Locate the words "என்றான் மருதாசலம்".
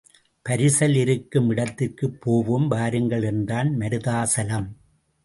3.23-4.67